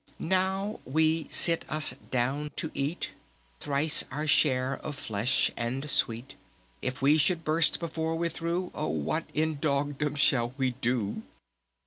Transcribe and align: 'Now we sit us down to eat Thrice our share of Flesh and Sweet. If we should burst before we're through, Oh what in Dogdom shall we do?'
'Now 0.17 0.79
we 0.83 1.27
sit 1.29 1.63
us 1.69 1.93
down 2.09 2.49
to 2.55 2.71
eat 2.73 3.11
Thrice 3.59 4.03
our 4.09 4.25
share 4.25 4.77
of 4.77 4.95
Flesh 4.95 5.51
and 5.55 5.87
Sweet. 5.87 6.33
If 6.81 7.03
we 7.03 7.19
should 7.19 7.43
burst 7.43 7.79
before 7.79 8.15
we're 8.15 8.27
through, 8.31 8.71
Oh 8.73 8.87
what 8.87 9.25
in 9.35 9.59
Dogdom 9.59 10.15
shall 10.15 10.55
we 10.57 10.71
do?' 10.71 11.21